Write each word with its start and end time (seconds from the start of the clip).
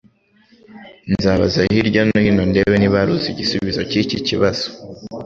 Nzabaza 1.13 1.59
hirya 1.71 2.01
no 2.07 2.17
hino 2.25 2.43
ndebe 2.51 2.75
niba 2.77 2.99
hari 3.01 3.11
uzi 3.15 3.27
igisubizo 3.33 3.81
cyiki 3.89 4.15
kibazo. 4.27 4.65